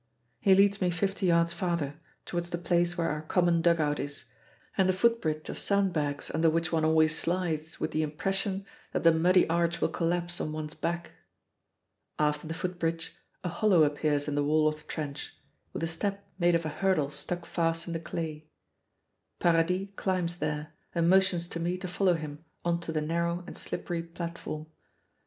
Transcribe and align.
He 0.39 0.55
leads 0.55 0.81
me 0.81 0.89
fifty 0.89 1.27
yards 1.27 1.53
farther, 1.53 1.93
towards 2.25 2.49
the 2.49 2.57
place 2.57 2.97
where 2.97 3.11
our 3.11 3.21
common 3.21 3.61
dug 3.61 3.79
out 3.79 3.99
is, 3.99 4.25
and 4.75 4.89
the 4.89 4.93
footbridge 4.93 5.47
of 5.47 5.59
sandbags 5.59 6.31
under 6.33 6.49
which 6.49 6.71
one 6.71 6.83
always 6.83 7.15
slides 7.15 7.79
with 7.79 7.91
the 7.91 8.01
impression 8.01 8.65
that 8.93 9.03
the 9.03 9.13
muddy 9.13 9.47
arch 9.47 9.79
will 9.79 9.89
collapse 9.89 10.41
on 10.41 10.53
one's 10.53 10.73
back. 10.73 11.11
After 12.17 12.47
the 12.47 12.55
footbridge, 12.55 13.15
a 13.43 13.49
hollow 13.49 13.83
appears 13.83 14.27
in 14.27 14.33
the 14.33 14.43
wall 14.43 14.67
of 14.67 14.77
the 14.77 14.87
trench, 14.87 15.37
with 15.71 15.83
a 15.83 15.87
step 15.87 16.27
made 16.39 16.55
of 16.55 16.65
a 16.65 16.69
hurdle 16.69 17.11
stuck 17.11 17.45
fast 17.45 17.85
in 17.85 17.93
the 17.93 17.99
clay. 17.99 18.47
Paradis 19.39 19.89
climbs 19.97 20.39
there, 20.39 20.73
and 20.95 21.11
motions 21.11 21.47
to 21.49 21.59
me 21.59 21.77
to 21.77 21.87
follow 21.87 22.15
him 22.15 22.43
on 22.65 22.79
to 22.79 22.91
the 22.91 23.01
narrow 23.01 23.43
and 23.45 23.55
slippery 23.55 24.01
platform. 24.01 24.65